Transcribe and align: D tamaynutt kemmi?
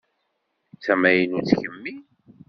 D 0.75 0.77
tamaynutt 0.83 1.51
kemmi? 1.61 1.93